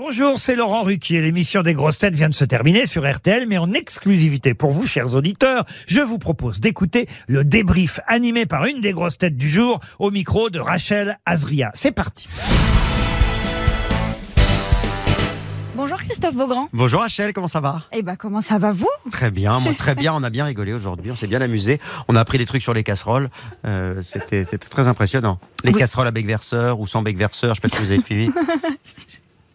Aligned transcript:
Bonjour, 0.00 0.38
c'est 0.38 0.54
Laurent 0.54 0.82
Ruquier. 0.84 1.20
L'émission 1.20 1.62
des 1.62 1.74
grosses 1.74 1.98
têtes 1.98 2.14
vient 2.14 2.28
de 2.28 2.34
se 2.34 2.44
terminer 2.44 2.86
sur 2.86 3.04
RTL, 3.10 3.46
mais 3.48 3.58
en 3.58 3.72
exclusivité 3.72 4.54
pour 4.54 4.70
vous, 4.70 4.86
chers 4.86 5.16
auditeurs, 5.16 5.64
je 5.88 6.00
vous 6.00 6.18
propose 6.18 6.60
d'écouter 6.60 7.08
le 7.26 7.42
débrief 7.44 7.98
animé 8.06 8.46
par 8.46 8.64
une 8.66 8.80
des 8.80 8.92
grosses 8.92 9.18
têtes 9.18 9.36
du 9.36 9.48
jour 9.48 9.80
au 9.98 10.12
micro 10.12 10.50
de 10.50 10.60
Rachel 10.60 11.18
Azria. 11.26 11.72
C'est 11.74 11.90
parti. 11.90 12.28
Bonjour 15.74 15.98
Christophe 15.98 16.34
Beaugrand. 16.36 16.68
Bonjour 16.72 17.00
Rachel, 17.00 17.32
comment 17.32 17.48
ça 17.48 17.58
va? 17.60 17.82
Eh 17.92 18.02
ben 18.02 18.14
comment 18.14 18.40
ça 18.40 18.56
va 18.58 18.70
vous? 18.70 18.86
Très 19.10 19.32
bien, 19.32 19.58
moi 19.58 19.74
très 19.74 19.96
bien, 19.96 20.14
on 20.14 20.22
a 20.22 20.30
bien 20.30 20.44
rigolé 20.44 20.72
aujourd'hui, 20.74 21.10
on 21.10 21.16
s'est 21.16 21.26
bien 21.28 21.40
amusé. 21.40 21.80
On 22.06 22.14
a 22.14 22.20
appris 22.20 22.38
des 22.38 22.46
trucs 22.46 22.62
sur 22.62 22.72
les 22.74 22.84
casseroles, 22.84 23.30
euh, 23.64 24.00
c'était 24.02 24.44
c'était 24.48 24.58
très 24.58 24.86
impressionnant. 24.86 25.40
Les 25.64 25.72
Oui. 25.72 25.78
casseroles 25.78 26.06
à 26.06 26.10
bec 26.12 26.24
verseur 26.26 26.78
ou 26.78 26.86
sans 26.86 27.02
bec 27.02 27.16
verseur, 27.16 27.56
je 27.56 27.60
sais 27.60 27.68
pas 27.68 27.76
si 27.76 27.82
vous 27.82 27.90
avez 27.90 28.00
suivi. 28.02 28.30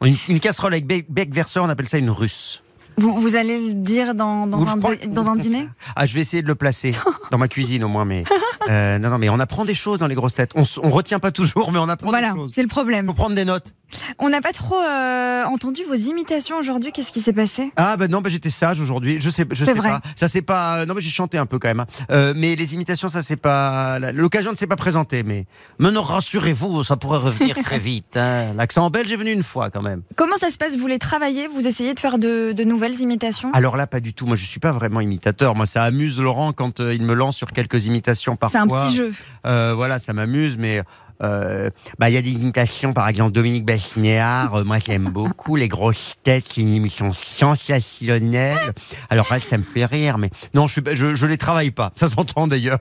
Une, 0.04 0.17
une 0.27 0.39
casserole 0.39 0.73
avec 0.73 0.85
bec, 0.85 1.05
bec 1.09 1.33
verseur, 1.33 1.63
on 1.63 1.69
appelle 1.69 1.88
ça 1.89 1.97
une 1.97 2.09
russe. 2.09 2.61
vous, 2.97 3.19
vous 3.19 3.36
allez 3.36 3.68
le 3.69 3.73
dire 3.73 4.14
dans, 4.15 4.47
dans 4.47 4.61
un, 4.68 4.78
crois- 4.79 4.95
dans 5.07 5.28
un 5.29 5.36
dîner? 5.36 5.68
Ah, 5.95 6.05
je 6.05 6.14
vais 6.14 6.21
essayer 6.21 6.41
de 6.43 6.47
le 6.47 6.55
placer 6.55 6.93
dans 7.32 7.37
ma 7.37 7.47
cuisine 7.47 7.83
au 7.83 7.87
moins, 7.87 8.05
mais 8.05 8.23
euh, 8.69 8.97
non, 9.00 9.09
non, 9.09 9.18
mais 9.18 9.29
on 9.29 9.39
apprend 9.39 9.64
des 9.65 9.75
choses 9.75 10.00
dans 10.00 10.07
les 10.07 10.15
grosses 10.15 10.33
têtes. 10.33 10.51
On, 10.55 10.64
on 10.83 10.89
retient 10.89 11.19
pas 11.19 11.31
toujours, 11.31 11.71
mais 11.71 11.79
on 11.79 11.87
apprend 11.89 12.09
Voilà, 12.09 12.31
des 12.31 12.37
choses. 12.39 12.51
c'est 12.54 12.61
le 12.64 12.68
problème. 12.68 13.05
Faut 13.07 13.14
prendre 13.14 13.36
des 13.36 13.45
notes. 13.45 13.73
On 14.20 14.29
n'a 14.29 14.42
pas 14.42 14.52
trop 14.52 14.79
euh, 14.82 15.43
entendu 15.46 15.82
vos 15.88 15.93
imitations 15.96 16.57
aujourd'hui. 16.57 16.92
Qu'est-ce 16.92 17.11
qui 17.11 17.21
s'est 17.21 17.34
passé? 17.34 17.71
Ah 17.75 17.97
ben 17.97 18.10
non, 18.10 18.21
ben 18.21 18.29
j'étais 18.29 18.50
sage 18.50 18.79
aujourd'hui. 18.79 19.18
Je 19.20 19.29
sais, 19.29 19.46
je 19.51 19.65
sais 19.65 19.74
vrai. 19.74 19.89
pas. 19.89 20.01
Ça 20.15 20.28
c'est 20.28 20.42
pas. 20.42 20.86
Non 20.86 20.93
mais 20.93 21.01
j'ai 21.01 21.10
chanté 21.10 21.38
un 21.38 21.46
peu 21.46 21.60
quand 21.60 21.68
même. 21.68 21.79
hein. 21.82 21.86
Euh, 22.11 22.34
mais 22.36 22.56
les 22.56 22.74
imitations, 22.74 23.10
ça 23.10 23.21
c'est 23.24 23.36
pas. 23.36 24.00
L'occasion 24.00 24.51
ne 24.51 24.57
s'est 24.57 24.68
pas 24.68 24.75
présentée. 24.75 25.24
Mais 25.24 25.46
non, 25.79 26.01
rassurez-vous, 26.01 26.84
ça 26.84 26.96
pourrait 26.98 27.18
revenir 27.20 27.56
très 27.64 27.79
vite. 27.79 28.18
hein. 28.18 28.54
L'accent 28.56 28.89
belge 28.89 29.11
est 29.11 29.15
venu 29.15 29.32
une 29.32 29.43
fois 29.43 29.70
quand 29.70 29.82
même. 29.82 30.01
Comment 30.15 30.37
ça 30.37 30.50
se 30.50 30.57
passe? 30.57 30.75
Vous 30.78 30.87
les 30.87 31.00
travaillez? 31.00 31.48
Vous 31.48 31.68
essayez 31.68 31.93
de 31.93 32.00
faire 32.00 32.17
de, 32.17 32.52
de 32.52 32.64
nouvelles 32.64 33.00
imitations? 33.02 33.52
Alors 33.53 33.78
là, 33.78 33.88
pas 33.88 34.00
du 34.00 34.14
tout. 34.14 34.25
Moi, 34.25 34.36
je 34.36 34.45
suis 34.45 34.60
pas 34.60 34.72
vraiment 34.72 35.02
imitateur. 35.02 35.56
Moi, 35.56 35.66
ça 35.66 35.84
amuse 35.84 36.20
Laurent 36.20 36.54
quand 36.54 36.80
euh, 36.80 36.94
il 36.94 37.04
me 37.04 37.14
lance 37.14 37.38
sur 37.38 37.52
quelques 37.52 37.86
imitations 37.86 38.36
parfois. 38.36 38.60
C'est 38.60 38.64
un 38.64 38.67
petit 38.67 38.95
jeu. 38.95 39.14
Euh, 39.45 39.73
voilà, 39.76 40.00
ça 40.00 40.14
m'amuse, 40.14 40.58
mais. 40.58 40.82
Euh, 41.22 41.69
bah, 42.00 42.09
il 42.09 42.14
y 42.14 42.17
a 42.17 42.22
des 42.22 42.31
imitations, 42.31 42.94
par 42.94 43.08
exemple, 43.08 43.31
Dominique 43.31 43.66
Besnéard, 43.66 44.56
euh, 44.56 44.64
moi 44.64 44.78
j'aime 44.80 45.09
beaucoup, 45.09 45.55
Les 45.55 45.67
Grosses 45.67 46.16
Têtes, 46.23 46.45
c'est 46.50 46.61
une 46.61 46.73
émission 46.73 47.11
sensationnelle. 47.14 48.73
Alors 49.09 49.28
là, 49.30 49.39
ça 49.39 49.58
me 49.58 49.64
fait 49.64 49.86
rire, 49.86 50.17
mais 50.17 50.30
non, 50.53 50.67
je, 50.67 50.80
je, 50.94 51.16
je 51.16 51.25
les 51.25 51.38
travaille 51.38 51.72
pas, 51.72 51.92
ça 51.95 52.08
s'entend 52.08 52.47
d'ailleurs. 52.47 52.80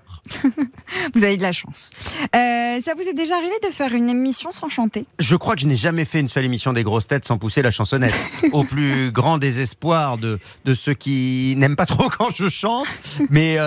Vous 1.14 1.24
avez 1.24 1.36
de 1.36 1.42
la 1.42 1.52
chance. 1.52 1.91
Euh, 2.34 2.80
ça 2.80 2.94
vous 2.97 3.08
est 3.08 3.14
déjà 3.14 3.36
arrivé 3.36 3.55
de 3.62 3.70
faire 3.70 3.92
une 3.94 4.08
émission 4.08 4.52
sans 4.52 4.69
chanter? 4.69 5.06
Je 5.19 5.36
crois 5.36 5.55
que 5.55 5.62
je 5.62 5.67
n'ai 5.67 5.77
jamais 5.77 6.05
fait 6.05 6.20
une 6.20 6.28
seule 6.28 6.44
émission 6.44 6.72
des 6.72 6.83
Grosses 6.83 7.06
Têtes 7.06 7.24
sans 7.24 7.39
pousser 7.39 7.62
la 7.62 7.70
chansonnette, 7.70 8.14
au 8.52 8.64
plus 8.64 9.11
grand 9.11 9.39
désespoir 9.39 10.19
de, 10.19 10.39
de 10.64 10.74
ceux 10.74 10.94
qui 10.94 11.55
n'aiment 11.56 11.77
pas 11.77 11.86
trop 11.86 12.08
quand 12.08 12.34
je 12.34 12.48
chante, 12.48 12.86
mais, 13.30 13.58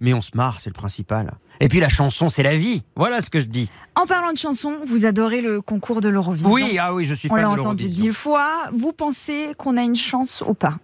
mais 0.00 0.14
on 0.14 0.22
se 0.22 0.30
marre, 0.34 0.60
c'est 0.60 0.70
le 0.70 0.74
principal. 0.74 1.34
Et 1.60 1.68
puis 1.68 1.80
la 1.80 1.88
chanson, 1.88 2.28
c'est 2.28 2.42
la 2.42 2.56
vie, 2.56 2.82
voilà 2.96 3.22
ce 3.22 3.30
que 3.30 3.40
je 3.40 3.46
dis. 3.46 3.70
En 3.96 4.06
parlant 4.06 4.32
de 4.32 4.38
chansons, 4.38 4.76
vous 4.86 5.06
adorez 5.06 5.40
le 5.40 5.60
concours 5.60 6.00
de 6.00 6.08
l'Eurovision. 6.08 6.50
Oui, 6.50 6.78
ah 6.80 6.94
oui, 6.94 7.06
je 7.06 7.14
suis 7.14 7.28
On 7.30 7.36
fan 7.36 7.44
l'a 7.48 7.54
de 7.54 7.60
entendu 7.60 7.84
dix 7.84 8.12
fois. 8.12 8.68
Vous 8.72 8.92
pensez 8.92 9.54
qu'on 9.56 9.76
a 9.76 9.82
une 9.82 9.96
chance 9.96 10.42
ou 10.46 10.54
pas? 10.54 10.78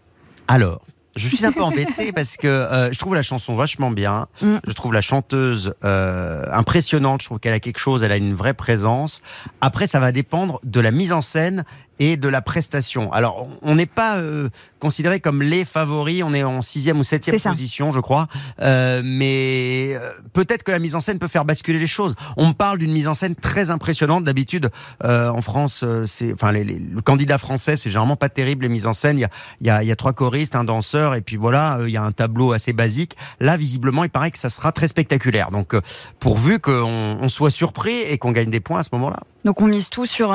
Alors, 0.47 0.83
je 1.17 1.29
suis 1.29 1.45
un 1.45 1.53
peu 1.53 1.63
embêté 1.63 2.13
parce 2.15 2.37
que 2.37 2.47
euh, 2.47 2.93
je 2.93 2.99
trouve 2.99 3.15
la 3.15 3.23
chanson 3.23 3.57
vachement 3.57 3.91
bien. 3.91 4.29
Mm. 4.43 4.57
Je 4.67 4.73
trouve 4.73 4.93
la 4.93 5.01
chanteuse 5.01 5.75
euh, 5.85 6.45
impressionnante. 6.53 7.23
Je 7.23 7.27
trouve 7.27 7.41
qu'elle 7.41 7.53
a 7.53 7.61
quelque 7.61 7.79
chose, 7.79 8.03
elle 8.03 8.13
a 8.13 8.17
une 8.17 8.35
vraie 8.35 8.55
présence. 8.55 9.23
Après, 9.61 9.87
ça 9.87 9.99
va 9.99 10.13
dépendre 10.13 10.61
de 10.63 10.81
la 10.81 10.93
mise 10.93 11.13
en 11.13 11.21
scène 11.21 11.65
et 12.01 12.17
de 12.17 12.29
la 12.29 12.43
prestation. 12.43 13.13
Alors, 13.13 13.47
on 13.63 13.77
n'est 13.77 13.87
pas 13.87 14.17
euh, 14.17 14.49
considéré 14.81 15.21
comme 15.21 15.43
les 15.43 15.65
favoris. 15.65 16.25
On 16.25 16.35
est 16.35 16.43
en 16.43 16.63
sixième 16.63 16.99
ou 16.99 17.05
septième 17.05 17.37
position, 17.53 17.93
je 17.93 18.01
crois. 18.01 18.27
Euh, 18.61 19.03
mais 19.05 19.93
euh, 19.95 20.11
peut-être 20.33 20.65
que 20.65 20.73
la 20.73 20.79
mise 20.81 20.97
en 20.97 21.01
scène 21.01 21.19
peut 21.21 21.29
faire 21.29 21.45
basculer 21.45 21.79
les 21.79 21.87
choses. 21.87 22.17
On 22.37 22.49
me 22.49 22.53
parle 22.55 22.79
d'une 22.79 22.91
mise 22.93 23.07
en 23.07 23.15
scène 23.15 23.37
très 23.37 23.71
impressionnante. 23.71 24.25
D'habitude, 24.25 24.71
en 25.05 25.43
France, 25.43 25.85
c'est, 26.07 26.33
enfin, 26.33 26.51
les- 26.51 26.65
les- 26.65 26.79
le 26.79 27.03
candidat 27.03 27.39
français, 27.39 27.77
c'est 27.77 27.91
généralement 27.91 28.17
pas 28.17 28.31
terrible 28.31 28.63
les 28.65 28.69
mises 28.71 28.87
en 28.87 28.93
scène. 28.95 29.19
Il 29.19 29.23
y 29.23 29.25
a, 29.25 29.31
il 29.61 29.67
y 29.67 29.71
a, 29.71 29.83
il 29.83 29.87
y 29.87 29.93
a 29.93 29.97
trois 29.97 30.15
choristes, 30.15 30.57
un 30.57 30.65
danseur, 30.65 31.15
et 31.15 31.21
puis 31.21 31.37
voilà, 31.37 31.79
il 31.85 31.91
y 31.91 31.97
a 31.99 32.03
un 32.03 32.13
tableau 32.13 32.53
assez 32.53 32.73
basique. 32.73 33.15
Là, 33.41 33.57
visiblement, 33.59 34.05
il 34.05 34.11
paraît 34.11 34.31
que 34.31 34.39
ça 34.39 34.49
sera 34.49 34.73
très 34.73 34.89
spectaculaire. 34.89 35.51
Donc, 35.51 35.75
pourvu 36.19 36.59
qu'on 36.61 36.73
on 37.21 37.29
soit 37.29 37.51
surpris 37.51 38.01
et 38.01 38.17
qu'on 38.17 38.33
gagne 38.33 38.51
des 38.51 38.61
points 38.61 38.81
à 38.81 38.83
ce 38.83 38.89
moment-là. 38.93 39.21
Donc 39.45 39.61
on 39.61 39.67
mise 39.67 39.91
tout 39.91 40.07
sur, 40.07 40.33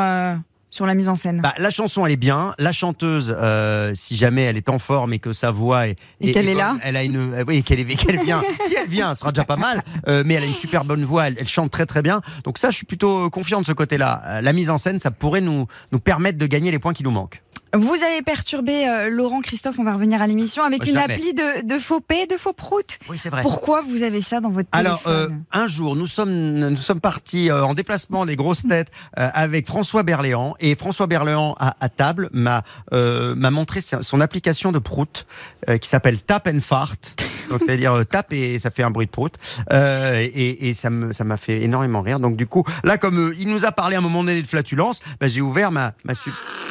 sur 0.76 0.86
la 0.86 0.94
mise 0.94 1.08
en 1.08 1.16
scène. 1.16 1.40
Bah, 1.42 1.54
la 1.58 1.70
chanson, 1.70 2.06
elle 2.06 2.12
est 2.12 2.18
bien. 2.18 2.54
La 2.60 2.74
chanteuse, 2.74 3.34
euh, 3.38 3.92
si 3.96 4.18
jamais 4.18 4.42
elle 4.44 4.58
est 4.58 4.68
en 4.68 4.78
forme 4.78 5.14
et 5.14 5.20
que 5.20 5.32
sa 5.32 5.50
voix 5.52 5.88
est. 5.88 5.96
Et 6.20 6.34
qu'elle 6.34 6.50
est 6.50 6.54
là. 6.54 6.76
Elle 6.84 6.98
a 6.98 7.04
une. 7.04 7.34
euh, 7.34 7.44
Oui, 7.48 7.64
qu'elle 7.64 7.80
est- 7.80 7.86
qu'elle 7.96 8.22
vient. 8.24 8.44
si 8.66 8.76
elle 8.76 8.90
vient, 8.90 9.16
ce 9.16 9.22
sera 9.22 9.32
déjà 9.32 9.46
pas 9.46 9.56
mal. 9.56 9.82
Euh, 10.10 10.24
mais 10.26 10.34
elle 10.34 10.44
a 10.44 10.48
une 10.48 10.54
super 10.56 10.84
bonne 10.84 11.06
voix. 11.06 11.28
Elle, 11.28 11.38
elle 11.40 11.48
chante 11.48 11.72
très 11.72 11.86
très 11.86 12.02
bien. 12.02 12.22
Donc 12.44 12.58
ça, 12.58 12.72
je 12.72 12.76
suis 12.76 12.86
plutôt 12.86 13.30
confiant 13.30 13.62
de 13.62 13.66
ce 13.66 13.72
côté-là. 13.72 14.22
Euh, 14.26 14.42
la 14.42 14.52
mise 14.54 14.70
en 14.70 14.78
scène, 14.78 15.00
ça 15.00 15.12
pourrait 15.12 15.40
nous, 15.42 15.66
nous 15.94 16.00
permettre 16.00 16.38
de 16.38 16.46
gagner 16.46 16.72
les 16.72 16.80
points 16.80 16.94
qui 16.94 17.04
nous 17.04 17.12
manquent. 17.12 17.42
Vous 17.76 17.96
avez 18.04 18.22
perturbé 18.22 18.88
euh, 18.88 19.10
Laurent 19.10 19.42
Christophe, 19.42 19.80
on 19.80 19.84
va 19.84 19.94
revenir 19.94 20.22
à 20.22 20.28
l'émission, 20.28 20.64
avec 20.64 20.86
une 20.88 20.98
appli 20.98 21.34
de, 21.34 21.66
de 21.66 21.78
faux 21.78 22.00
paix, 22.00 22.26
de 22.28 22.38
faux 22.38 22.54
prout. 22.54 22.98
Oui, 23.10 23.18
c'est 23.18 23.30
vrai. 23.30 23.42
Pourquoi 23.42 23.82
vous 23.82 24.04
avez 24.04 24.22
ça 24.22 24.40
dans 24.40 24.50
votre 24.50 24.70
Alors, 24.72 25.02
euh, 25.08 25.26
téléphone 25.26 25.44
un 25.52 25.68
jour, 25.68 25.96
nous 25.96 26.08
sommes, 26.08 26.32
nous 26.32 26.78
sommes 26.78 27.00
partis 27.02 27.50
euh, 27.50 27.64
en 27.66 27.74
déplacement 27.74 28.26
des 28.26 28.36
grosses 28.36 28.68
têtes 28.68 28.90
euh, 29.18 29.30
avec 29.34 29.68
François 29.68 30.04
Berléand. 30.04 30.56
Et 30.60 30.76
François 30.76 31.08
Berléand, 31.08 31.56
à, 31.60 31.76
à 31.80 31.90
table, 31.90 32.30
m'a 32.32 32.64
euh, 32.94 33.36
m'a 33.36 33.52
montré 33.52 33.82
son 33.82 34.02
son 34.02 34.22
application 34.22 34.72
de 34.72 34.80
prout 34.80 35.26
euh, 35.68 35.78
qui 35.78 35.90
s'appelle 35.90 36.22
Tap 36.22 36.48
and 36.48 36.62
Fart. 36.62 36.96
Donc, 37.50 37.62
c'est-à-dire 37.66 37.94
euh, 37.94 38.04
tape 38.04 38.34
et 38.34 38.60
ça 38.60 38.72
fait 38.72 38.84
un 38.84 38.92
bruit 38.92 39.06
de 39.06 39.12
prout. 39.12 39.34
Euh, 39.72 40.20
et, 40.20 40.70
et 40.70 40.74
ça 40.74 40.90
me 40.90 41.14
ça 41.14 41.24
m'a 41.24 41.38
fait 41.38 41.62
énormément 41.62 42.02
rire. 42.02 42.20
Donc, 42.20 42.36
du 42.36 42.48
coup, 42.48 42.64
là, 42.84 42.98
comme 42.98 43.30
euh, 43.30 43.36
il 43.40 43.48
nous 43.50 43.66
a 43.66 43.72
parlé 43.72 43.96
à 43.96 44.00
un 44.00 44.02
moment 44.02 44.24
donné 44.24 44.42
de 44.42 44.48
flatulence, 44.48 45.02
bah, 45.20 45.28
j'ai 45.28 45.42
ouvert 45.42 45.72
ma, 45.72 45.94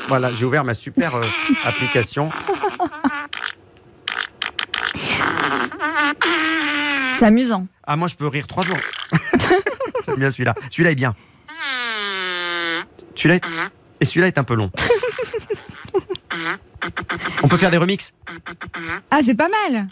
voilà, 0.08 0.30
j'ai 0.30 0.44
ouvert 0.44 0.64
ma 0.64 0.74
super 0.74 1.14
euh, 1.16 1.24
application. 1.64 2.30
C'est 7.18 7.26
amusant. 7.26 7.66
Ah, 7.86 7.96
moi, 7.96 8.08
je 8.08 8.16
peux 8.16 8.26
rire 8.26 8.46
trois 8.46 8.64
jours. 8.64 8.76
J'aime 10.06 10.16
bien 10.16 10.30
celui-là. 10.30 10.54
Celui-là 10.70 10.90
est 10.90 10.96
bien. 10.96 11.14
Celui-là 13.14 13.36
est... 13.36 13.44
Et 14.00 14.04
celui-là 14.04 14.26
est 14.26 14.38
un 14.38 14.44
peu 14.44 14.54
long. 14.54 14.70
On 17.42 17.48
peut 17.48 17.56
faire 17.56 17.70
des 17.70 17.78
remixes? 17.78 18.12
Ah, 19.10 19.20
c'est 19.24 19.34
pas 19.34 19.48
mal. 19.48 19.86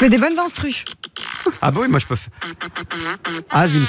Ça 0.00 0.06
fait 0.06 0.10
des 0.12 0.16
bonnes 0.16 0.38
instrus. 0.38 0.86
Ah 1.62 1.70
bah 1.70 1.80
oui, 1.82 1.88
moi 1.88 1.98
je 1.98 2.06
peux 2.06 2.16
faire... 2.16 2.32
Az, 3.50 3.74
il 3.74 3.80
me... 3.80 3.86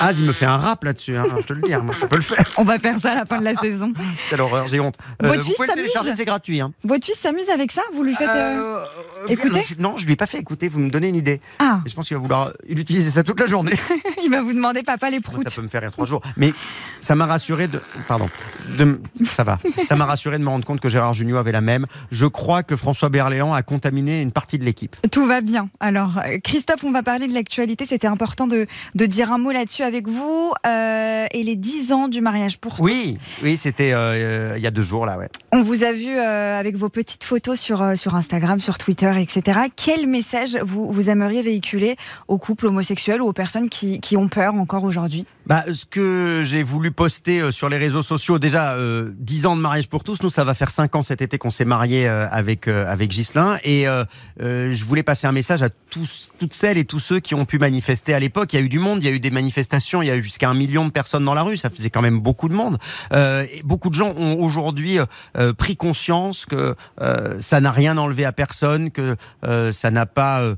Az, 0.00 0.18
il 0.18 0.24
me 0.26 0.32
fait 0.32 0.44
un 0.46 0.56
rap 0.56 0.82
là-dessus, 0.82 1.16
hein, 1.16 1.24
je 1.40 1.46
te 1.46 1.52
le 1.52 1.60
dis, 1.62 1.72
hein, 1.72 1.80
moi 1.80 1.94
ça 1.94 2.08
peut 2.08 2.16
le 2.16 2.22
faire. 2.22 2.44
On 2.56 2.64
va 2.64 2.78
faire 2.80 2.98
ça 2.98 3.12
à 3.12 3.14
la 3.14 3.24
fin 3.26 3.38
de 3.38 3.44
la 3.44 3.54
saison. 3.54 3.92
Quelle 4.28 4.40
horreur, 4.40 4.66
j'ai 4.66 4.80
honte. 4.80 4.96
Votre 5.20 5.36
vous 5.40 5.46
fils 5.46 5.54
pouvez 5.54 5.68
le 5.68 5.74
télécharger, 5.74 6.06
s'amuse 6.08 6.16
c'est 6.16 6.24
gratuit. 6.24 6.60
Hein. 6.60 6.72
Votre 6.82 7.04
fils 7.06 7.16
s'amuse 7.18 7.48
avec 7.48 7.70
ça 7.70 7.82
Vous 7.94 8.02
lui 8.02 8.14
faites. 8.14 8.28
euh, 8.28 8.34
Euh, 8.34 8.78
euh, 8.78 9.28
écouter 9.28 9.62
je- 9.68 9.76
Non, 9.80 9.96
je 9.96 10.04
lui 10.06 10.14
ai 10.14 10.16
pas 10.16 10.26
fait 10.26 10.38
écouter, 10.38 10.68
vous 10.68 10.80
me 10.80 10.90
donnez 10.90 11.08
une 11.08 11.16
idée. 11.16 11.40
Ah, 11.60 11.80
Et 11.86 11.88
je 11.88 11.94
pense 11.94 12.08
qu'il 12.08 12.16
va 12.16 12.22
vouloir 12.22 12.52
utiliser 12.68 13.10
ça 13.10 13.22
toute 13.22 13.38
la 13.38 13.46
journée. 13.46 13.72
il 14.24 14.30
va 14.30 14.42
vous 14.42 14.52
demander, 14.52 14.82
papa, 14.82 15.10
les 15.10 15.18
Moi, 15.18 15.22
proutes. 15.22 15.48
ça 15.48 15.54
peut 15.54 15.62
me 15.62 15.68
faire 15.68 15.82
rire 15.82 15.92
trois 15.92 16.06
jours. 16.06 16.22
Mais 16.36 16.52
ça 17.00 17.14
m'a 17.14 17.26
rassuré 17.26 17.68
de. 17.68 17.80
Pardon. 18.08 18.28
De... 18.76 19.00
Ça 19.24 19.44
va. 19.44 19.58
Ça 19.86 19.94
m'a 19.94 20.06
rassuré 20.06 20.38
de 20.38 20.42
me 20.44 20.48
rendre 20.48 20.64
compte 20.64 20.80
que 20.80 20.88
Gérard 20.88 21.14
Junior 21.14 21.38
avait 21.38 21.52
la 21.52 21.60
même. 21.60 21.86
Je 22.10 22.26
crois 22.26 22.62
que 22.64 22.74
François 22.76 23.10
Berléand 23.10 23.54
a 23.54 23.62
contaminé 23.62 24.20
une 24.20 24.32
partie 24.32 24.58
de 24.58 24.64
l'équipe. 24.64 24.96
Tout 25.12 25.26
va 25.26 25.40
bien. 25.40 25.68
Alors, 25.78 26.18
euh, 26.18 26.38
Christophe, 26.42 26.82
on 26.82 26.90
va 26.94 27.02
parler 27.02 27.28
de 27.28 27.34
l'actualité. 27.34 27.84
C'était 27.84 28.06
important 28.06 28.46
de, 28.46 28.66
de 28.94 29.06
dire 29.06 29.32
un 29.32 29.38
mot 29.38 29.50
là-dessus 29.50 29.82
avec 29.82 30.08
vous. 30.08 30.52
Euh, 30.66 31.26
et 31.32 31.42
les 31.42 31.56
10 31.56 31.92
ans 31.92 32.08
du 32.08 32.20
mariage 32.20 32.58
pour 32.58 32.76
tous. 32.76 32.82
Oui, 32.82 33.18
oui, 33.42 33.56
c'était 33.56 33.92
euh, 33.92 33.98
euh, 33.98 34.54
il 34.56 34.62
y 34.62 34.66
a 34.66 34.70
deux 34.70 34.82
jours 34.82 35.04
là, 35.04 35.18
ouais. 35.18 35.28
On 35.52 35.62
vous 35.62 35.84
a 35.84 35.92
vu 35.92 36.16
euh, 36.16 36.58
avec 36.58 36.76
vos 36.76 36.88
petites 36.88 37.24
photos 37.24 37.60
sur, 37.60 37.96
sur 37.98 38.14
Instagram, 38.14 38.60
sur 38.60 38.78
Twitter, 38.78 39.12
etc. 39.20 39.60
Quel 39.76 40.06
message 40.06 40.56
vous, 40.62 40.90
vous 40.90 41.10
aimeriez 41.10 41.42
véhiculer 41.42 41.96
aux 42.28 42.38
couples 42.38 42.66
homosexuels 42.66 43.20
ou 43.20 43.26
aux 43.26 43.32
personnes 43.32 43.68
qui, 43.68 44.00
qui 44.00 44.16
ont 44.16 44.28
peur 44.28 44.54
encore 44.54 44.84
aujourd'hui? 44.84 45.26
Bah, 45.46 45.64
ce 45.72 45.84
que 45.84 46.40
j'ai 46.42 46.62
voulu 46.62 46.90
poster 46.90 47.40
euh, 47.40 47.50
sur 47.50 47.68
les 47.68 47.76
réseaux 47.76 48.02
sociaux, 48.02 48.38
déjà 48.38 48.74
euh, 48.74 49.10
10 49.18 49.46
ans 49.46 49.56
de 49.56 49.60
mariage 49.60 49.88
pour 49.88 50.02
tous. 50.02 50.22
Nous, 50.22 50.30
ça 50.30 50.44
va 50.44 50.54
faire 50.54 50.70
5 50.70 50.94
ans 50.96 51.02
cet 51.02 51.20
été 51.22 51.38
qu'on 51.38 51.50
s'est 51.50 51.64
marié 51.64 52.06
avec 52.06 52.68
euh, 52.68 52.90
avec 52.90 53.10
Ghislain, 53.10 53.58
et 53.62 53.88
euh, 53.88 54.04
euh, 54.40 54.70
je 54.70 54.84
voulais 54.84 55.02
passer 55.02 55.26
un 55.26 55.32
message 55.32 55.62
à 55.62 55.68
tous, 55.68 56.30
toutes 56.38 56.54
celles 56.54 56.78
et 56.78 56.84
tous 56.84 57.00
ceux 57.00 57.20
qui 57.20 57.34
ont 57.34 57.44
pu 57.44 57.58
manifester 57.58 58.14
à 58.14 58.20
l'époque. 58.20 58.52
Il 58.52 58.56
y 58.56 58.62
a 58.62 58.64
eu 58.64 58.68
du 58.68 58.78
monde, 58.78 59.02
il 59.02 59.06
y 59.06 59.08
a 59.08 59.12
eu 59.12 59.20
des 59.20 59.30
manifestations, 59.30 60.02
il 60.02 60.06
y 60.06 60.10
a 60.10 60.16
eu 60.16 60.22
jusqu'à 60.22 60.48
un 60.48 60.54
million 60.54 60.84
de 60.84 60.90
personnes 60.90 61.24
dans 61.24 61.34
la 61.34 61.42
rue. 61.42 61.56
Ça 61.56 61.70
faisait 61.70 61.90
quand 61.90 62.02
même 62.02 62.20
beaucoup 62.20 62.48
de 62.48 62.54
monde. 62.54 62.78
Euh, 63.12 63.44
et 63.52 63.62
beaucoup 63.62 63.90
de 63.90 63.94
gens 63.94 64.14
ont 64.16 64.40
aujourd'hui 64.40 64.98
euh, 65.36 65.52
pris 65.52 65.76
conscience 65.76 66.46
que 66.46 66.74
euh, 67.00 67.36
ça 67.40 67.60
n'a 67.60 67.70
rien 67.70 67.98
enlevé 67.98 68.24
à 68.24 68.32
personne, 68.32 68.90
que 68.90 69.16
euh, 69.44 69.72
ça 69.72 69.90
n'a 69.90 70.06
pas 70.06 70.42
euh, 70.42 70.56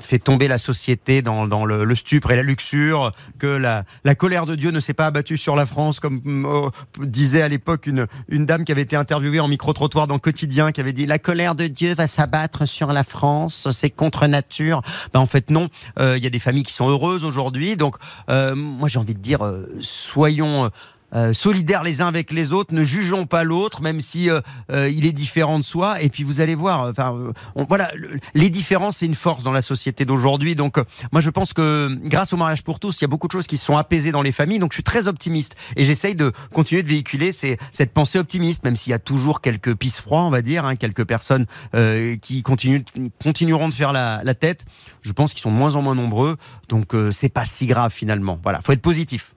fait 0.00 0.18
tomber 0.18 0.48
la 0.48 0.58
société 0.58 1.22
dans, 1.22 1.46
dans 1.46 1.64
le, 1.64 1.84
le, 1.84 1.94
stupre 1.94 2.32
et 2.32 2.36
la 2.36 2.42
luxure, 2.42 3.12
que 3.38 3.46
la, 3.46 3.84
la, 4.04 4.14
colère 4.14 4.46
de 4.46 4.54
Dieu 4.54 4.70
ne 4.70 4.80
s'est 4.80 4.94
pas 4.94 5.06
abattue 5.06 5.36
sur 5.36 5.56
la 5.56 5.66
France, 5.66 6.00
comme 6.00 6.44
oh, 6.46 6.70
disait 7.00 7.42
à 7.42 7.48
l'époque 7.48 7.86
une, 7.86 8.06
dame 8.46 8.64
qui 8.64 8.72
avait 8.72 8.82
été 8.82 8.96
interviewée 8.96 9.40
en 9.40 9.48
micro-trottoir 9.48 10.06
dans 10.06 10.18
Quotidien, 10.18 10.72
qui 10.72 10.80
avait 10.80 10.92
dit 10.92 11.06
La 11.06 11.18
colère 11.18 11.54
de 11.54 11.66
Dieu 11.66 11.94
va 11.94 12.06
s'abattre 12.08 12.66
sur 12.66 12.92
la 12.92 13.04
France, 13.04 13.68
c'est 13.72 13.90
contre 13.90 14.26
nature. 14.26 14.82
Ben, 15.12 15.20
en 15.20 15.26
fait, 15.26 15.50
non. 15.50 15.68
Il 15.98 16.22
y 16.22 16.26
a 16.26 16.30
des 16.30 16.38
familles 16.38 16.64
qui 16.64 16.72
sont 16.72 16.88
heureuses 16.88 17.24
aujourd'hui. 17.24 17.76
Donc, 17.76 17.96
moi, 18.28 18.88
j'ai 18.88 18.98
envie 18.98 19.14
de 19.14 19.20
dire, 19.20 19.40
soyons 19.80 20.70
euh, 21.14 21.32
solidaires 21.32 21.82
les 21.82 22.02
uns 22.02 22.06
avec 22.06 22.32
les 22.32 22.52
autres, 22.52 22.74
ne 22.74 22.84
jugeons 22.84 23.26
pas 23.26 23.42
l'autre, 23.42 23.80
même 23.80 24.00
si 24.00 24.28
euh, 24.28 24.40
euh, 24.70 24.90
il 24.90 25.06
est 25.06 25.12
différent 25.12 25.58
de 25.58 25.64
soi. 25.64 26.02
Et 26.02 26.10
puis 26.10 26.22
vous 26.22 26.40
allez 26.40 26.54
voir, 26.54 26.82
enfin, 26.88 27.16
voilà, 27.68 27.90
les 28.34 28.50
différences 28.50 28.98
c'est 28.98 29.06
une 29.06 29.14
force 29.14 29.42
dans 29.42 29.52
la 29.52 29.62
société 29.62 30.04
d'aujourd'hui. 30.04 30.54
Donc 30.54 30.76
moi 31.12 31.20
je 31.20 31.30
pense 31.30 31.52
que 31.52 31.96
grâce 32.04 32.32
au 32.32 32.36
mariage 32.36 32.62
pour 32.62 32.78
tous, 32.78 33.00
il 33.00 33.02
y 33.02 33.06
a 33.06 33.08
beaucoup 33.08 33.26
de 33.26 33.32
choses 33.32 33.46
qui 33.46 33.56
se 33.56 33.64
sont 33.64 33.76
apaisées 33.76 34.12
dans 34.12 34.22
les 34.22 34.32
familles. 34.32 34.58
Donc 34.58 34.72
je 34.72 34.76
suis 34.76 34.82
très 34.82 35.08
optimiste 35.08 35.56
et 35.76 35.84
j'essaye 35.84 36.14
de 36.14 36.32
continuer 36.52 36.82
de 36.82 36.88
véhiculer 36.88 37.32
cette 37.32 37.92
pensée 37.92 38.18
optimiste, 38.18 38.64
même 38.64 38.76
s'il 38.76 38.90
y 38.90 38.94
a 38.94 38.98
toujours 38.98 39.40
quelques 39.40 39.74
pistes 39.74 40.00
froids, 40.00 40.24
on 40.24 40.30
va 40.30 40.42
dire, 40.42 40.64
hein, 40.64 40.76
quelques 40.76 41.04
personnes 41.04 41.46
qui 42.20 42.42
continueront 42.42 43.68
de 43.68 43.74
faire 43.74 43.92
la, 43.92 44.20
la 44.24 44.34
tête. 44.34 44.64
Je 45.00 45.12
pense 45.12 45.32
qu'ils 45.32 45.42
sont 45.42 45.52
de 45.52 45.56
moins 45.56 45.76
en 45.76 45.82
moins 45.82 45.94
nombreux, 45.94 46.36
donc 46.68 46.94
c'est 47.12 47.28
pas 47.28 47.44
si 47.44 47.66
grave 47.66 47.92
finalement. 47.92 48.38
Voilà, 48.42 48.60
faut 48.60 48.72
être 48.72 48.82
positif. 48.82 49.34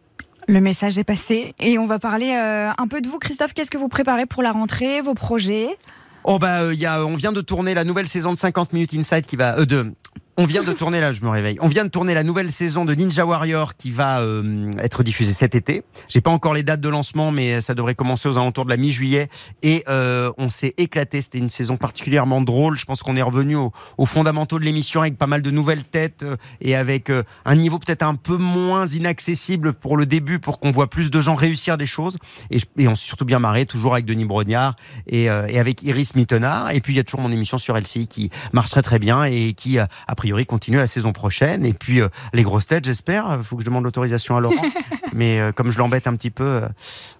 Le 0.48 0.60
message 0.60 0.98
est 0.98 1.04
passé 1.04 1.54
et 1.60 1.78
on 1.78 1.86
va 1.86 2.00
parler 2.00 2.34
euh, 2.36 2.72
un 2.78 2.88
peu 2.88 3.02
de 3.02 3.08
vous, 3.08 3.20
Christophe. 3.20 3.54
Qu'est-ce 3.54 3.72
que 3.72 3.78
vous 3.78 3.90
préparez 3.90 4.26
pour 4.26 4.44
la 4.44 4.52
rentrée, 4.52 5.02
vos 5.02 5.14
projets? 5.14 5.78
Oh 6.24 6.40
bah, 6.40 6.62
euh, 6.62 6.74
y 6.76 6.88
on 6.88 7.16
vient 7.16 7.32
de 7.32 7.42
tourner 7.42 7.74
la 7.74 7.84
nouvelle 7.84 8.08
saison 8.08 8.34
de 8.34 8.38
50 8.38 8.74
minutes 8.74 8.94
inside 8.94 9.26
qui 9.26 9.36
va 9.36 9.58
euh, 9.58 9.66
de 9.66 9.94
on 10.42 10.46
vient 10.46 10.64
de 10.64 10.74
tourner 10.74 11.00
là, 11.00 11.14
je 11.14 11.22
me 11.22 11.30
réveille. 11.30 11.58
On 11.62 11.68
vient 11.68 11.84
de 11.84 11.90
tourner 11.90 12.16
la 12.16 12.24
nouvelle 12.24 12.52
saison 12.52 12.84
de 12.84 12.96
Ninja 12.96 13.28
Warrior 13.28 13.76
qui 13.76 13.92
va 13.92 14.22
euh, 14.22 14.72
être 14.80 15.04
diffusée 15.04 15.34
cet 15.34 15.54
été. 15.54 15.84
J'ai 16.08 16.20
pas 16.20 16.32
encore 16.32 16.56
les 16.56 16.64
dates 16.64 16.82
de 16.82 16.90
lancement, 16.90 17.30
mais 17.30 17.62
ça 17.62 17.76
devrait 17.76 17.94
commencer 17.94 18.28
aux 18.28 18.40
alentours 18.40 18.66
de 18.66 18.72
la 18.72 18.78
mi-juillet. 18.78 19.30
Et 19.62 19.84
euh, 19.88 20.32
on 20.40 20.50
s'est 20.50 20.74
éclaté. 20.78 21.22
C'était 21.22 21.38
une 21.38 21.52
saison 21.52 21.78
particulièrement 21.78 22.42
drôle. 22.42 22.80
Je 22.80 22.86
pense 22.86 23.04
qu'on 23.04 23.16
est 23.18 23.22
revenu 23.22 23.56
aux, 23.56 23.72
fondamentaux 24.08 24.58
de 24.58 24.64
l'émission 24.64 25.02
avec 25.02 25.16
pas 25.16 25.28
mal 25.28 25.44
de 25.44 25.52
nouvelles 25.52 25.84
têtes 25.84 26.24
euh, 26.24 26.38
et 26.60 26.76
avec 26.76 27.12
un 27.46 27.56
niveau 27.56 27.78
peut-être 27.78 28.02
un 28.02 28.16
peu 28.16 28.38
moins 28.38 28.88
inaccessible 28.88 29.74
pour 29.74 29.96
le 29.96 30.08
début, 30.08 30.40
pour 30.40 30.60
qu'on 30.60 30.72
voit 30.72 30.90
plus 30.90 31.12
de 31.12 31.22
gens 31.22 31.36
réussir 31.36 31.78
des 31.78 31.86
choses. 31.86 32.18
Et, 32.50 32.88
on 32.88 32.96
s'est 32.96 33.06
surtout 33.06 33.26
bien 33.26 33.38
marré, 33.38 33.68
toujours 33.68 33.94
avec 33.94 34.06
Denis 34.06 34.26
Brognard 34.26 34.76
et, 35.06 35.26
et 35.26 35.60
avec 35.60 35.84
Iris 35.84 36.16
Mittenard. 36.16 36.72
Et 36.72 36.82
puis 36.82 36.94
il 36.94 36.98
y 36.98 37.00
a 37.00 37.04
toujours 37.04 37.22
mon 37.22 37.32
émission 37.32 37.60
sur 37.60 37.78
LCI 37.78 38.08
qui 38.08 38.32
marche 38.54 38.72
très 38.72 38.82
très 38.82 38.98
bien 38.98 39.24
et 39.24 39.54
qui 39.54 39.78
après 39.78 40.22
priori, 40.22 40.31
continue 40.46 40.78
la 40.78 40.88
saison 40.88 41.14
prochaine. 41.14 41.66
Et 41.66 41.74
puis, 41.74 42.02
euh, 42.02 42.10
les 42.34 42.44
grosses 42.44 42.68
têtes, 42.68 42.86
j'espère. 42.86 43.38
Il 43.38 43.44
faut 43.44 43.56
que 43.56 43.62
je 43.62 43.66
demande 43.66 43.84
l'autorisation 43.84 44.38
à 44.38 44.40
Laurent. 44.40 44.56
Mais 45.14 45.40
euh, 45.40 45.52
comme 45.52 45.72
je 45.72 45.78
l'embête 45.78 46.08
un 46.08 46.16
petit 46.16 46.32
peu, 46.32 46.44
euh, 46.44 46.68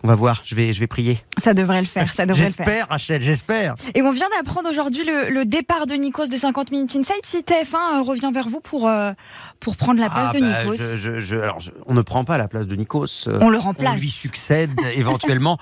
on 0.04 0.08
va 0.08 0.16
voir. 0.16 0.42
Je 0.46 0.56
vais, 0.56 0.74
je 0.74 0.80
vais 0.80 0.88
prier. 0.88 1.20
Ça 1.38 1.54
devrait 1.54 1.82
le 1.82 1.88
faire. 1.88 2.14
Ça 2.14 2.26
devrait 2.26 2.46
J'espère, 2.46 2.88
Rachel, 2.90 3.22
j'espère. 3.22 3.76
Et 3.94 4.02
on 4.02 4.12
vient 4.12 4.28
d'apprendre 4.38 4.70
aujourd'hui 4.70 5.04
le, 5.06 5.46
départ 5.46 5.88
de 5.88 5.96
Nikos 5.96 6.28
de 6.28 6.38
50 6.38 6.72
minutes 6.72 6.96
inside. 6.96 7.22
Si 7.24 7.40
TF1 7.40 8.04
revient 8.04 8.32
vers 8.34 8.48
vous 8.48 8.60
pour, 8.60 8.90
pour 9.60 9.76
prendre 9.76 10.00
la 10.00 10.10
place 10.10 10.30
ah, 10.30 10.34
de 10.34 10.40
bah, 10.40 10.64
Nikos. 10.64 11.34
alors, 11.34 11.60
on 11.88 11.94
ne 11.94 12.02
prend 12.02 12.24
pas 12.24 12.38
la 12.38 12.48
place 12.48 12.68
de 12.68 12.76
Nikos. 12.76 13.28
On 13.28 13.50
le 13.50 13.58
remplace. 13.58 13.94
On 13.96 14.00
lui 14.00 14.10
succède 14.10 14.72
éventuellement. 14.96 15.58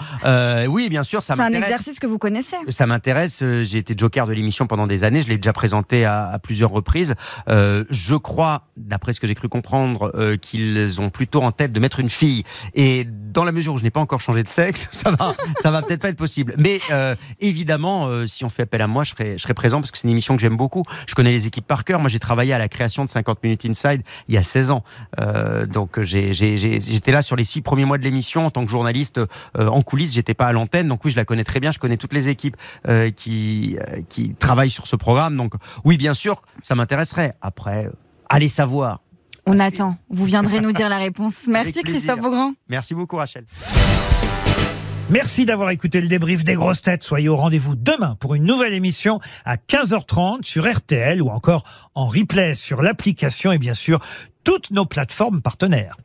oui, 0.67 0.89
bien 0.89 1.03
sûr, 1.03 1.23
ça 1.23 1.35
C'est 1.35 1.41
un 1.41 1.53
exercice 1.53 1.99
que 1.99 2.07
vous 2.07 2.17
connaissez. 2.17 2.57
Ça 2.69 2.85
m'intéresse. 2.85 3.43
J'ai 3.63 3.77
été 3.77 3.95
joker 3.97 4.27
de 4.27 4.33
l'émission 4.33 4.67
pendant 4.67 4.85
des 4.85 5.03
années. 5.03 5.23
Je 5.23 5.29
l'ai 5.29 5.37
déjà 5.37 5.53
présenté 5.53 6.05
à, 6.05 6.27
à 6.27 6.39
plusieurs 6.39 6.71
reprises. 6.71 7.15
Euh, 7.47 7.83
je 7.89 8.15
crois, 8.15 8.63
d'après 8.77 9.13
ce 9.13 9.19
que 9.19 9.27
j'ai 9.27 9.35
cru 9.35 9.49
comprendre, 9.49 10.11
euh, 10.15 10.37
qu'ils 10.37 10.99
ont 11.01 11.09
plutôt 11.09 11.41
en 11.41 11.51
tête 11.51 11.71
de 11.71 11.79
mettre 11.79 11.99
une 11.99 12.09
fille. 12.09 12.43
Et 12.73 13.05
dans 13.05 13.43
la 13.43 13.51
mesure 13.51 13.73
où 13.73 13.77
je 13.77 13.83
n'ai 13.83 13.91
pas 13.91 13.99
encore 13.99 14.21
changé 14.21 14.43
de 14.43 14.49
sexe, 14.49 14.87
ça 14.91 15.11
va, 15.11 15.35
ça 15.59 15.71
va 15.71 15.81
peut-être 15.81 16.01
pas 16.01 16.09
être 16.09 16.17
possible. 16.17 16.55
Mais 16.57 16.79
euh, 16.91 17.15
évidemment, 17.39 18.09
si 18.27 18.45
on 18.45 18.49
fait 18.49 18.63
appel 18.63 18.81
à 18.81 18.87
moi, 18.87 19.03
je 19.03 19.11
serai, 19.11 19.53
présent 19.53 19.79
parce 19.81 19.91
que 19.91 19.97
c'est 19.97 20.07
une 20.07 20.11
émission 20.11 20.35
que 20.35 20.41
j'aime 20.41 20.57
beaucoup. 20.57 20.83
Je 21.07 21.15
connais 21.15 21.31
les 21.31 21.47
équipes 21.47 21.67
par 21.67 21.83
cœur. 21.83 21.99
Moi, 21.99 22.09
j'ai 22.09 22.19
travaillé 22.19 22.53
à 22.53 22.59
la 22.59 22.69
création 22.69 23.03
de 23.03 23.09
50 23.09 23.43
minutes 23.43 23.65
inside 23.65 24.03
il 24.27 24.35
y 24.35 24.37
a 24.37 24.43
16 24.43 24.71
ans. 24.71 24.83
donc, 25.67 25.99
j'étais 26.01 27.11
là 27.11 27.21
sur 27.21 27.35
les 27.35 27.43
six 27.43 27.61
premiers 27.61 27.85
mois 27.85 27.97
de 27.97 28.03
l'émission 28.03 28.45
en 28.45 28.51
tant 28.51 28.63
que 28.63 28.71
journaliste 28.71 29.19
en 29.57 29.81
coulisses. 29.81 30.13
J'étais 30.13 30.33
pas 30.33 30.47
à 30.47 30.51
l'antenne, 30.51 30.87
donc 30.87 31.03
oui, 31.03 31.11
je 31.11 31.17
la 31.17 31.25
connais 31.25 31.43
très 31.43 31.59
bien. 31.59 31.71
Je 31.71 31.79
connais 31.79 31.97
toutes 31.97 32.13
les 32.13 32.29
équipes 32.29 32.57
qui 33.15 33.77
qui 34.07 34.35
travaillent 34.35 34.69
sur 34.69 34.87
ce 34.87 34.95
programme. 34.95 35.35
Donc, 35.35 35.53
oui, 35.83 35.97
bien 35.97 36.13
sûr, 36.13 36.41
ça 36.61 36.75
m'intéresserait. 36.75 37.18
Après, 37.41 37.85
euh, 37.85 37.91
allez 38.27 38.47
savoir. 38.47 39.01
On 39.45 39.59
attend. 39.59 39.97
Vous 40.09 40.25
viendrez 40.25 40.61
nous 40.61 40.71
dire 40.71 40.89
la 40.89 40.97
réponse. 40.97 41.47
Merci 41.49 41.81
Christophe 41.83 42.21
Beaugrand. 42.21 42.53
Merci 42.67 42.93
beaucoup 42.93 43.15
Rachel. 43.15 43.45
Merci 45.09 45.47
d'avoir 45.47 45.71
écouté 45.71 46.01
le 46.01 46.07
débrief 46.07 46.43
des 46.43 46.53
grosses 46.53 46.83
têtes. 46.83 47.01
Soyez 47.01 47.29
au 47.29 47.35
rendez-vous 47.35 47.75
demain 47.75 48.15
pour 48.19 48.35
une 48.35 48.43
nouvelle 48.43 48.73
émission 48.73 49.19
à 49.43 49.55
15h30 49.55 50.43
sur 50.43 50.71
RTL 50.71 51.19
ou 51.21 51.29
encore 51.29 51.63
en 51.95 52.05
replay 52.05 52.53
sur 52.53 52.83
l'application 52.83 53.51
et 53.51 53.57
bien 53.57 53.73
sûr 53.73 53.99
toutes 54.43 54.69
nos 54.69 54.85
plateformes 54.85 55.41
partenaires. 55.41 55.97